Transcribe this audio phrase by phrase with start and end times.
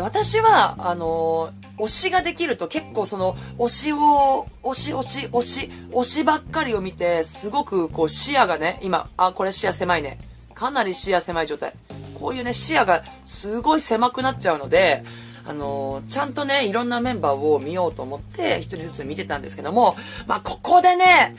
[0.00, 10.18] で、私は、あの推しができると結構その、推しを、推し、推し、推し、推しばっかりを見て、すごくこう視野がね、今、あ、これ視野狭いね。
[10.54, 11.74] かなり視野狭い状態。
[12.18, 15.02] こういうね、視野がすごい狭くなっちゃうので、
[15.46, 19.96] あのー、ちゃんとね、いろんなメンバーを見ようと思って、一人ずつ見てたんですけども、
[20.26, 21.34] まあ、ここでね、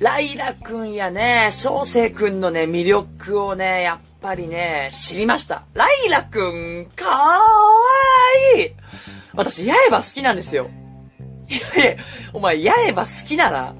[0.00, 5.62] ライラくんやね、翔生くんのね、魅力をね、やっぱりね、知りました。
[5.72, 7.04] ライラくん、か？
[7.06, 7.43] わ
[8.60, 8.72] い
[9.34, 10.70] 私、八重歯好きなんですよ。
[11.48, 11.96] いやいや、
[12.32, 13.74] お前、八重歯好きなら、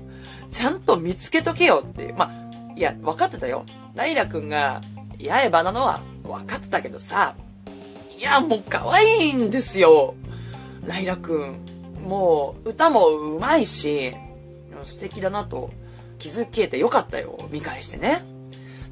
[0.51, 2.13] ちゃんと見つけとけよって。
[2.17, 3.65] まあ、いや、分かってたよ。
[3.95, 4.81] ライラくんが、
[5.19, 7.35] 八重歯なのは分かってたけどさ、
[8.19, 10.15] いや、もう可愛いんですよ。
[10.87, 11.65] ライラくん。
[12.03, 14.15] もう、歌も上手いし、
[14.85, 15.71] 素敵だなと
[16.19, 17.49] 気づけてよかったよ。
[17.51, 18.23] 見返してね。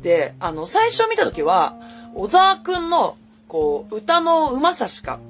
[0.02, 1.77] で、あの、最初見た時は、
[2.15, 3.16] 小沢くんの、
[3.49, 5.21] こう、歌の上手さしか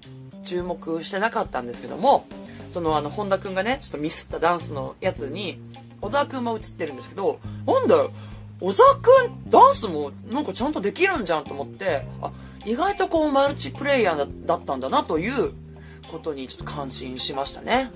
[0.45, 2.27] 注目してなかったんですけども、
[2.71, 5.59] そのあの、本田くんがね、ちょっとミスったダンスのやつに、
[6.01, 8.11] 小沢くんも映ってるんですけど、なんだよ、
[8.61, 12.31] 小沢くん、ダンスもなんかちゃんとできるんじゃんと思って、あ、
[12.65, 15.53] 意外とこうマルチプレイヤーだったんだなという
[16.11, 17.91] ことにちょっと感心しましたね。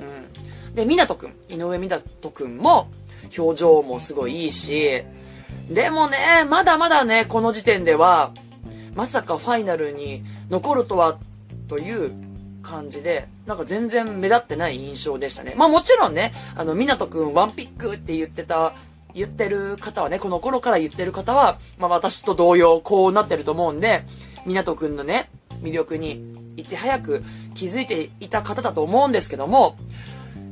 [0.67, 0.74] うん。
[0.74, 2.89] で、湊くん、井上湊くんも
[3.36, 5.02] 表情もすごいいいし、
[5.70, 8.33] でもね、まだまだね、この時点では、
[8.94, 11.19] まさかファイナルに残るとは、
[11.69, 12.26] という
[12.67, 15.55] 感じで、なんか全然目立ってない印象でしたね。
[15.56, 18.75] まあもちろんね、あの、湊くんワンピックって言ってた、
[19.14, 24.05] 言ってる方はね、この頃から言ってる方は、まあ私と同様こうなってると思うんで、
[24.47, 25.31] 湊くんのね、
[25.62, 27.23] 魅力にいち早く
[27.55, 29.77] 気づいていた方だと思うんですけども、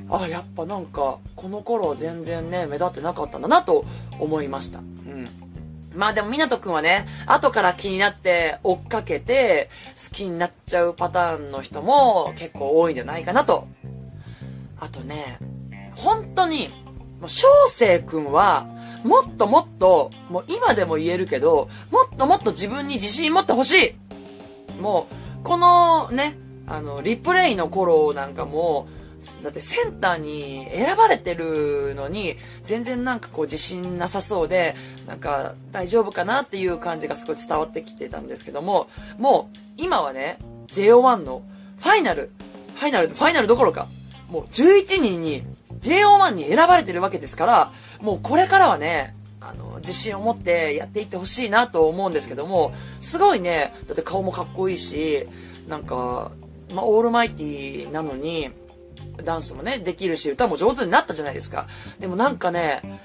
[0.08, 3.84] あ、やっぱなんか、この頃全然ね、目立ってなかったんだなと
[4.18, 4.78] 思いました。
[4.78, 5.43] うん。
[5.94, 13.66] まあでも、湊くんはね、後から気になって追っかけて、好きになっちゃうパターンの人も結構多いんじゃないかなと。
[14.80, 15.38] あとね、
[15.94, 16.68] 本当に、
[17.20, 18.66] もう、翔生くんは、
[19.04, 23.96] もっともっと、もう今でも言えるけど、もっともっと自分に自信持ってほし
[24.78, 25.06] いも
[25.40, 28.88] う、このね、あの、リプレイの頃なんかも、
[29.42, 34.74] だってセンターに選ばれてるのに、全然なんかこう自信なさそうで、
[35.06, 41.42] なんか大丈夫かなっていう感じがすごい伝わってきてたんですけども、もう今はね、JO1 の
[41.78, 42.30] ファイナル、
[42.74, 43.86] ファイナル、ファイナルどころか、
[44.28, 45.42] もう11人に
[45.80, 55.26] JO1 に選ばれてるわけですから、もうこれからはね、あの、自信を持ってやっていってほしいなと思うんですけども、すごいね、だって顔もかっこいいし、
[55.68, 56.30] なんか、
[56.74, 58.50] まあ、オールマイティなのに、
[59.22, 61.66] ダンスもね、できるし、歌も上手になったじゃないですか。
[61.98, 63.00] でもなんかね、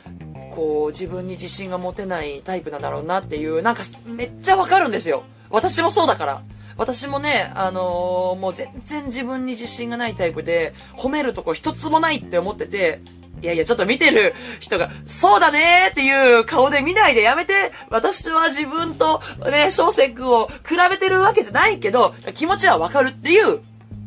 [0.52, 5.24] こう、自分に自信が持てないタイプなんだろうなっていう、なんかめっちゃわかるんですよ。
[5.50, 6.42] 私もそうだから。
[6.78, 13.02] 私もね、あのー、もう全然自分に自信がないタイプで、褒めるとこ一つもないって思ってて、
[13.42, 23.60] いやいや、ちょっと見てる人が、そうだねーっていう顔で見ないでやめて、私は自分とね、翔生君を比べてるわけじゃないけど、気持ちはわかるっていう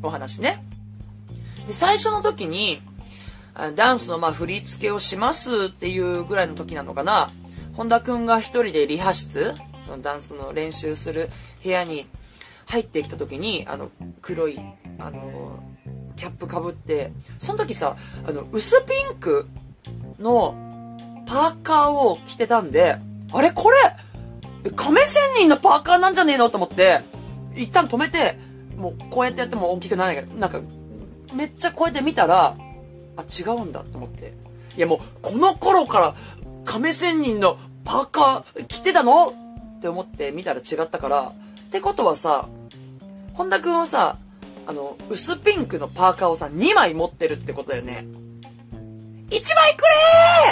[0.03, 0.65] お話ね。
[1.67, 2.81] で、最初の時に、
[3.77, 7.31] ダンスのまあ振り付けをしますっていうぐらいの時なのかな。
[7.75, 9.55] 本田くんが一人でリハ室、
[9.87, 11.31] そのダンスの練習する
[11.62, 12.06] 部屋に
[12.67, 13.91] 入ってきた時に、あの、
[14.21, 14.59] 黒い、
[14.99, 15.62] あの、
[16.17, 17.97] キャップかぶって、その時さ、
[18.27, 19.49] あの、薄ピンク
[20.19, 20.55] の
[21.27, 22.97] パーカーを着てたんで、
[23.33, 23.77] あれこれ、
[24.77, 26.49] 亀仙人のパーカーなんじゃねえの？
[26.51, 27.01] と思って、
[27.55, 28.39] 一旦止めて、
[28.77, 30.61] もうこうやってやっても大きくならないけど、なんか、
[31.32, 32.56] めっちゃこうやって見たら、
[33.16, 34.34] あ、違うんだと思って。
[34.76, 36.15] いやもう、この頃から
[36.65, 39.28] 亀仙人のパーカー着てたの？
[39.78, 41.32] って思って見たら違ったから、っ
[41.71, 42.48] てことはさ、
[43.34, 44.16] 本田くんはさ、
[44.66, 48.06] あの、薄ピンクのパーカーをさ、2枚持ってるってことだよね。
[49.32, 49.88] 1枚くれ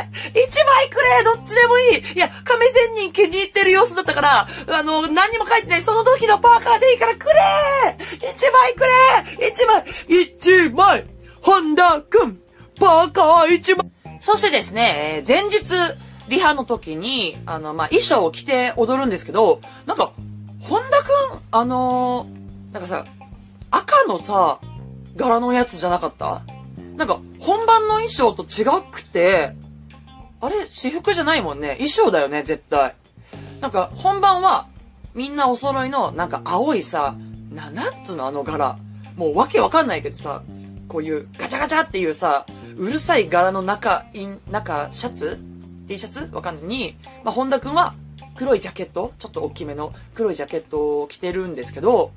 [0.08, 11.04] ー !1 枚くれどっちでもいいいや、亀仙人気に入ってる様子だったから、あの、何も書いてないその時のパーカーでいいからくれー !1 枚くれー !1 枚 !1 枚
[11.40, 12.40] 本田くん
[12.78, 13.90] パーカー1枚
[14.20, 15.60] そしてですね、え前日、
[16.28, 20.12] リハの時に、あの、まあ、衣装を着て踊るんですけど、なんか、
[20.60, 21.06] 本田く
[21.36, 23.04] ん、あのー、なんかさ、
[23.70, 24.60] 赤のさ、
[25.16, 26.42] 柄のやつじゃなかった？
[26.96, 29.54] なんか、本番の衣装と違くて、
[30.42, 31.70] あれ、私服じゃないもんね。
[31.78, 32.94] 衣装だよね、絶対。
[33.60, 34.66] なんか、本番は、
[35.14, 37.14] みんなお揃いの、なんか青いさ、
[37.50, 38.76] な、なんつのあの柄。
[39.16, 40.42] もうわけわかんないけどさ、
[40.88, 42.46] こういうガチャガチャっていうさ、
[42.76, 45.38] うるさい柄の中、イン、中、シャツ
[45.88, 46.34] ?T シャツ？
[46.34, 46.64] わかんない。
[46.64, 47.94] に、まあ、本田くんは
[48.36, 49.12] 黒いジャケット？
[49.18, 52.12] ちょっと大きめの黒いジャケットを着てるんですけど、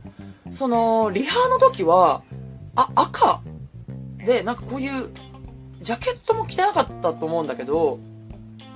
[0.52, 2.22] その、リハの時は、
[2.76, 3.42] あ、赤？
[4.26, 5.10] で、なんかこういう、
[5.82, 8.00] ジャケットも着てなかったと思うんだけど、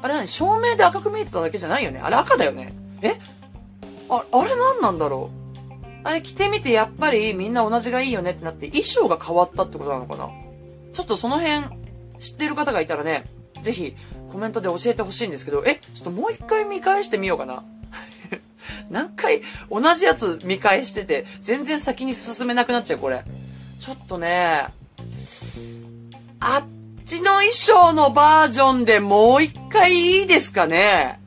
[0.01, 0.27] あれ何？
[0.27, 1.99] 照明で赤く見えてただけじゃないよね？
[2.03, 2.73] あれ赤だよね？
[3.01, 3.19] え？
[4.09, 5.37] あ、あれ何なんだろう？
[6.07, 10.30] あれ着てみてやっぱりみんな同じがいいよねってなって衣装が変わったってことなのかな？
[10.94, 11.63] ちょっとその辺
[12.21, 13.25] 知ってる方がいたらね、
[13.62, 13.94] ぜひ
[14.31, 17.65] コメントで教えてほしいんですけど、え、ちょっともう一回見返してみようかな。
[18.89, 23.25] 何回同じやつ見返してて、全然先に進めなくなっちゃう、これ。
[23.77, 24.68] ちょっとね、
[26.39, 26.63] あっ
[27.06, 31.19] ちの衣装のバージョンでもう一回いいですかね？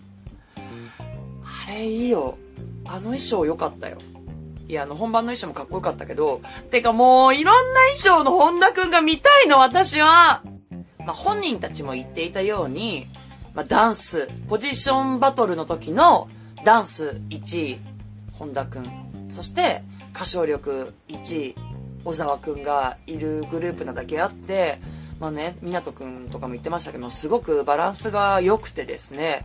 [0.56, 2.38] あれいいよ。
[2.87, 3.99] あの衣装良かったよ。
[4.70, 6.40] いや、あの、本番の衣装もかっこよかったけど、
[6.70, 10.43] てかもう、いろんな衣装の本田くんが見たいの、私は
[11.05, 13.08] まあ、本人たちも言っていたように、
[13.52, 16.28] まあ、ダンス、ポジションバトルの時の
[16.64, 17.81] ダンス1位、
[18.34, 19.26] 本田くん。
[19.28, 19.82] そして、
[20.14, 21.56] 歌唱力1位、
[22.05, 24.78] 小沢くんがいるグループなだけあって、
[25.19, 29.44] まあね、湊くんとかも言ってましたけど、すごくバランスが良くてですね、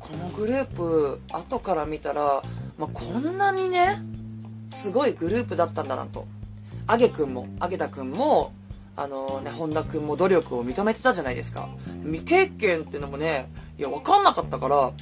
[0.00, 2.42] このグループ、後から見たら、
[2.78, 4.02] まあ、こんなにね、
[4.76, 6.26] すごいグループだったんだなと。
[6.86, 8.52] あげくんも、あげたくんも、
[8.96, 11.68] あのね、本田くんも努力を認めてたじゃないですか。
[12.04, 14.92] 未経験っていうのもね、いや、わかんなかったから、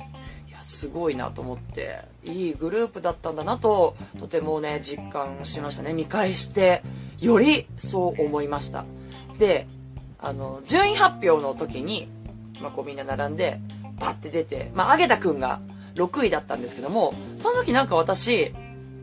[0.48, 5.92] いや、すごいなと思って、いいグループだったんだなと、とてもね、実感しましたね。
[5.92, 6.82] 見返して、
[7.20, 8.84] よりそう思いました。
[9.38, 9.66] で、
[10.18, 12.08] あの、順位発表の時に、
[12.60, 13.60] まあ、こうみんな並んで、
[14.00, 15.60] パッて出て、まあ、あげたくんが
[15.94, 18.52] 6位だったんですけども、その時なんか私、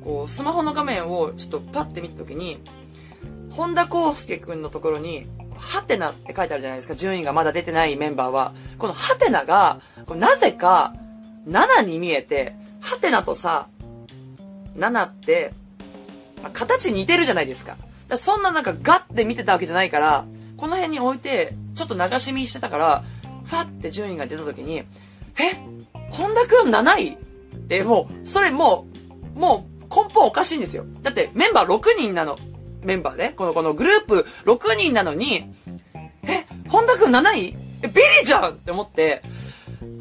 [0.03, 2.59] こう、スマホの画面をちょっとパッて見た時に、
[3.51, 5.25] 本田康介くんのところに、
[5.57, 6.95] ハテナって書いてあるじゃないですか。
[6.95, 8.53] 順位がまだ出てないメンバーは。
[8.77, 9.79] このハテナが、
[10.15, 10.93] なぜか、
[11.47, 13.67] 7に見えて、ハテナとさ、
[14.77, 15.53] 7って、
[16.41, 17.77] まあ、形似てるじゃないですか。
[18.09, 20.25] かそんななんかガッて見てたわけじゃないから、
[20.57, 23.03] この辺に置いて、ちょっと流し見してたから、
[23.45, 24.85] ファって順位が出た時に、え？
[26.09, 27.17] 本田くん7位
[27.69, 28.85] え、もう、それも
[29.35, 30.85] う、もう根本おかしいんですよ。
[31.01, 32.37] だってメンバー6人なの。
[32.83, 33.33] メンバーね。
[33.35, 35.53] この、このグループ6人なのに、
[36.23, 37.55] え、本田くん7位？
[37.83, 39.21] え、ビリじゃんって思って、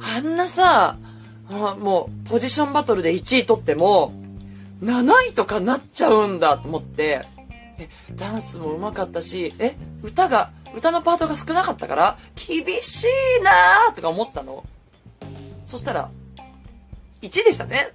[0.00, 0.96] あんなさ、
[1.50, 4.12] もう、ポジションバトルで1位取っても、
[4.82, 7.22] 7位とかなっちゃうんだと思って、
[7.78, 14.64] え、ダンスも上手かったし、え、歌が、歌のパートが少なかったから、厳しいなーとか思ったの。
[15.66, 16.10] そしたら、
[17.20, 17.90] 1位でしたね。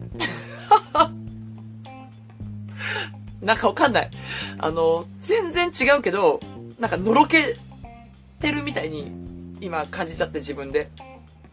[3.42, 4.10] なんかわかんない。
[4.60, 6.40] あの、全然違うけど、
[6.80, 7.56] なんかのろけ
[8.40, 9.12] てるみたいに
[9.62, 10.90] 今感じちゃって自分で。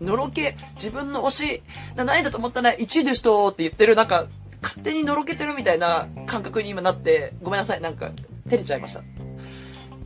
[0.01, 1.63] のろけ、自分の推し、
[1.95, 4.27] 何位だと思ったら1位でしたって言ってる、なんか、
[4.61, 8.11] 勝手にのろけてるみたいな感覚に今なって、ごめんなさい、なんか、
[8.49, 9.01] 照れちゃいました。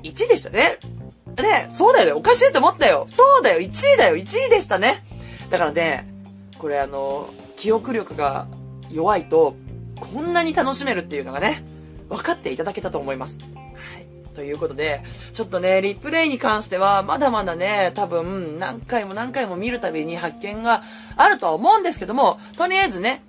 [0.02, 0.78] 1位でしたね。
[1.42, 3.06] ね、そうだよね、おかしいと思ったよ。
[3.08, 5.04] そうだよ、1位だよ、1位でしたね。
[5.50, 6.06] だからね、
[6.58, 8.46] これあの、記憶力が
[8.90, 9.56] 弱いと、
[10.00, 11.64] こんなに楽しめるっていうのがね、
[12.08, 13.38] 分かっていただけたと思います。
[13.54, 14.06] はい。
[14.34, 15.02] ということで、
[15.32, 20.82] ちょっとね、リプレイに関しては、まだまだね、多分、何回も何回も見るたびに発見が
[21.16, 23.22] あるとは思うんですけども、とりあえずね、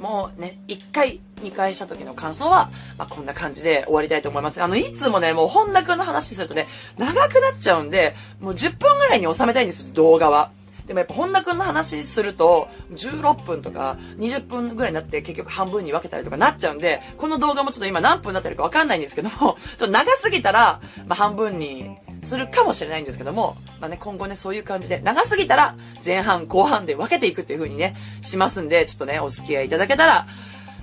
[0.00, 4.62] もうね、一回見返した時の感想は、まあ、こんな感じで終わりたいと思います。
[4.62, 6.66] あの、いつもね、もう本田くんの話するとね、
[6.98, 10.50] 長くなっちゃうんで、もう10分ぐらいに収めたいんです、動画は。
[10.86, 30.26] でもやっぱ本田くんの話すると、16分とか20分ぐらいになって結局半分に分けたりとかなっちゃうんで、この動画もちょっと今何分になってるかわかんないんですけども、 ちょっと長すぎたら、まあ、半分にするかもしれないんですけども、まあね、今後ね、そういう感じで、長すぎたら前半後半で分けていくっていう風にね、しますんで、ちょっとね、お付き合いいただけたら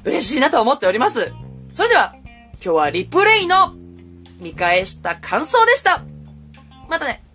[0.04, 1.32] 嬉しいなと思っております。
[1.76, 2.16] それでは、
[2.64, 3.74] 今日はリプレイの
[4.40, 6.04] 見返した感想でした。
[6.90, 7.31] またね。